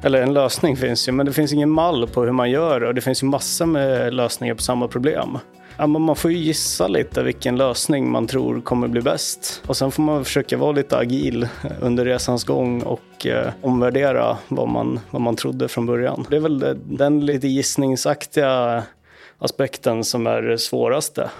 Eller 0.03 0.23
en 0.23 0.35
lösning 0.35 0.77
finns 0.77 1.09
ju, 1.09 1.13
men 1.13 1.27
det 1.27 1.33
finns 1.33 1.53
ingen 1.53 1.71
mall 1.71 2.09
på 2.09 2.23
hur 2.23 2.33
man 2.33 2.51
gör 2.51 2.85
och 2.85 2.95
det 2.95 3.01
finns 3.01 3.23
ju 3.23 3.27
massor 3.27 3.67
med 3.67 4.15
lösningar 4.15 4.55
på 4.55 4.63
samma 4.63 4.89
problem. 4.89 5.39
Ja, 5.79 5.87
man 5.87 6.17
får 6.17 6.33
ju 6.33 6.39
gissa 6.39 6.89
lite 6.89 7.23
vilken 7.23 7.57
lösning 7.57 8.11
man 8.11 8.27
tror 8.27 8.61
kommer 8.61 8.89
bli 8.89 9.01
bäst. 9.01 9.63
Och 9.67 9.77
sen 9.77 9.91
får 9.91 10.03
man 10.03 10.25
försöka 10.25 10.57
vara 10.57 10.73
lite 10.73 10.99
agil 10.99 11.49
under 11.81 12.05
resans 12.05 12.45
gång 12.45 12.83
och 12.83 13.27
eh, 13.27 13.53
omvärdera 13.63 14.39
vad 14.49 14.69
man, 14.69 15.01
vad 15.11 15.23
man 15.23 15.37
trodde 15.37 15.69
från 15.69 15.87
början. 15.87 16.27
Det 16.31 16.37
är 16.37 16.41
väl 16.41 16.79
den 16.85 17.27
lite 17.27 17.49
gissningsaktiga 17.49 18.83
aspekten 19.39 20.05
som 20.05 20.27
är 20.27 20.43
det 20.43 20.59
svåraste. 20.59 21.31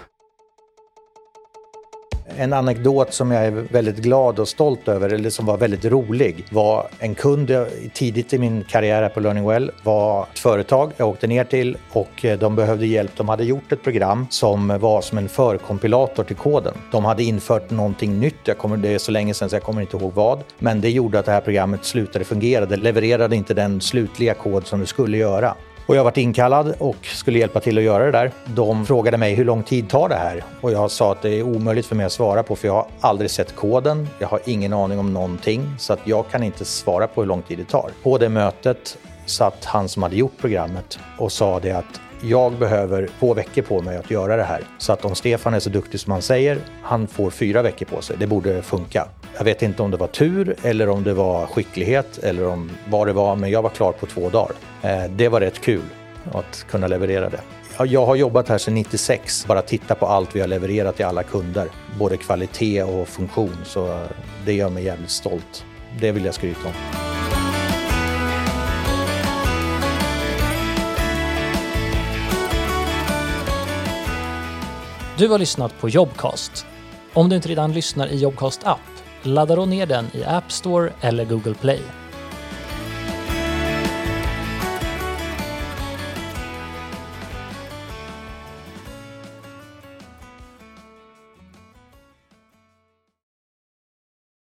En 2.27 2.53
anekdot 2.53 3.13
som 3.13 3.31
jag 3.31 3.45
är 3.45 3.51
väldigt 3.51 3.97
glad 3.97 4.39
och 4.39 4.47
stolt 4.47 4.87
över, 4.87 5.09
eller 5.09 5.29
som 5.29 5.45
var 5.45 5.57
väldigt 5.57 5.85
rolig, 5.85 6.45
var 6.51 6.87
en 6.99 7.15
kund 7.15 7.51
tidigt 7.93 8.33
i 8.33 8.37
min 8.37 8.63
karriär 8.63 9.01
här 9.01 9.09
på 9.09 9.19
Learning 9.19 9.47
Well 9.47 9.71
var 9.83 10.27
ett 10.33 10.39
företag 10.39 10.91
jag 10.97 11.09
åkte 11.09 11.27
ner 11.27 11.43
till 11.43 11.77
och 11.91 12.25
eh, 12.25 12.39
de 12.39 12.55
behövde 12.55 12.85
hjälp. 12.85 13.11
De 13.17 13.29
hade 13.29 13.43
gjort 13.43 13.71
ett 13.71 13.83
program 13.83 14.27
som 14.29 14.79
var 14.79 15.01
som 15.01 15.17
en 15.17 15.29
förkompilator 15.29 16.23
till 16.23 16.35
koden. 16.35 16.73
De 16.91 17.05
hade 17.05 17.23
infört 17.23 17.69
någonting 17.69 18.19
nytt, 18.19 18.39
jag 18.43 18.57
kommer, 18.57 18.77
det 18.77 18.89
är 18.89 18.97
så 18.97 19.11
länge 19.11 19.33
sedan 19.33 19.49
så 19.49 19.55
jag 19.55 19.63
kommer 19.63 19.81
inte 19.81 19.97
ihåg 19.97 20.13
vad, 20.13 20.43
men 20.59 20.81
det 20.81 20.89
gjorde 20.89 21.19
att 21.19 21.25
det 21.25 21.31
här 21.31 21.41
programmet 21.41 21.85
slutade 21.85 22.25
fungera. 22.25 22.65
Det 22.65 22.77
levererade 22.77 23.35
inte 23.35 23.53
den 23.53 23.81
slutliga 23.81 24.33
kod 24.33 24.67
som 24.67 24.79
det 24.79 24.85
skulle 24.85 25.17
göra. 25.17 25.55
Och 25.87 25.95
jag 25.95 26.03
varit 26.03 26.17
inkallad 26.17 26.75
och 26.79 27.05
skulle 27.05 27.39
hjälpa 27.39 27.59
till 27.59 27.77
att 27.77 27.83
göra 27.83 28.05
det 28.05 28.11
där. 28.11 28.31
De 28.45 28.85
frågade 28.85 29.17
mig 29.17 29.35
hur 29.35 29.45
lång 29.45 29.63
tid 29.63 29.89
tar 29.89 30.09
det 30.09 30.15
här? 30.15 30.43
Och 30.61 30.71
jag 30.71 30.91
sa 30.91 31.11
att 31.11 31.21
det 31.21 31.29
är 31.29 31.43
omöjligt 31.43 31.85
för 31.85 31.95
mig 31.95 32.05
att 32.05 32.11
svara 32.11 32.43
på 32.43 32.55
för 32.55 32.67
jag 32.67 32.73
har 32.73 32.87
aldrig 33.01 33.31
sett 33.31 33.55
koden. 33.55 34.07
Jag 34.19 34.27
har 34.27 34.39
ingen 34.45 34.73
aning 34.73 34.99
om 34.99 35.13
någonting 35.13 35.75
så 35.79 35.93
att 35.93 35.99
jag 36.03 36.29
kan 36.29 36.43
inte 36.43 36.65
svara 36.65 37.07
på 37.07 37.21
hur 37.21 37.27
lång 37.27 37.41
tid 37.41 37.57
det 37.57 37.65
tar. 37.65 37.91
På 38.03 38.17
det 38.17 38.29
mötet 38.29 38.97
satt 39.25 39.65
han 39.65 39.89
som 39.89 40.03
hade 40.03 40.15
gjort 40.15 40.37
programmet 40.41 40.99
och 41.17 41.31
sa 41.31 41.59
det 41.59 41.71
att 41.71 42.01
jag 42.21 42.53
behöver 42.53 43.09
två 43.19 43.33
veckor 43.33 43.61
på 43.61 43.81
mig 43.81 43.97
att 43.97 44.11
göra 44.11 44.35
det 44.35 44.43
här. 44.43 44.61
Så 44.77 44.93
att 44.93 45.05
om 45.05 45.15
Stefan 45.15 45.53
är 45.53 45.59
så 45.59 45.69
duktig 45.69 45.99
som 45.99 46.11
han 46.11 46.21
säger, 46.21 46.59
han 46.83 47.07
får 47.07 47.29
fyra 47.29 47.61
veckor 47.61 47.85
på 47.85 48.01
sig. 48.01 48.15
Det 48.19 48.27
borde 48.27 48.61
funka. 48.61 49.07
Jag 49.37 49.43
vet 49.43 49.61
inte 49.61 49.81
om 49.83 49.91
det 49.91 49.97
var 49.97 50.07
tur 50.07 50.55
eller 50.63 50.89
om 50.89 51.03
det 51.03 51.13
var 51.13 51.45
skicklighet 51.45 52.17
eller 52.17 52.47
om 52.47 52.71
vad 52.89 53.07
det 53.07 53.13
var, 53.13 53.35
men 53.35 53.51
jag 53.51 53.61
var 53.61 53.69
klar 53.69 53.91
på 53.91 54.05
två 54.05 54.29
dagar. 54.29 54.55
Eh, 54.81 55.03
det 55.09 55.29
var 55.29 55.41
rätt 55.41 55.61
kul 55.61 55.81
att 56.31 56.65
kunna 56.69 56.87
leverera 56.87 57.29
det. 57.29 57.41
Jag 57.85 58.05
har 58.05 58.15
jobbat 58.15 58.49
här 58.49 58.57
sedan 58.57 58.73
96, 58.73 59.45
bara 59.47 59.61
titta 59.61 59.95
på 59.95 60.05
allt 60.05 60.35
vi 60.35 60.39
har 60.39 60.47
levererat 60.47 60.95
till 60.95 61.05
alla 61.05 61.23
kunder. 61.23 61.67
Både 61.99 62.17
kvalitet 62.17 62.83
och 62.83 63.07
funktion, 63.07 63.57
så 63.63 64.07
det 64.45 64.53
gör 64.53 64.69
mig 64.69 64.83
jävligt 64.83 65.09
stolt. 65.09 65.65
Det 65.99 66.11
vill 66.11 66.25
jag 66.25 66.33
skryta 66.33 66.67
om. 66.67 66.73
Du 75.17 75.27
har 75.27 75.39
lyssnat 75.39 75.79
på 75.79 75.89
Jobcast. 75.89 76.65
Om 77.13 77.29
du 77.29 77.35
inte 77.35 77.49
redan 77.49 77.73
lyssnar 77.73 78.07
i 78.07 78.17
Jobcast 78.17 78.63
app, 78.63 78.79
laddar 79.25 79.55
då 79.55 79.65
ner 79.65 79.85
den 79.85 80.05
i 80.13 80.23
App 80.23 80.51
Store 80.51 80.89
eller 81.01 81.25
Google 81.25 81.53
Play. 81.53 81.79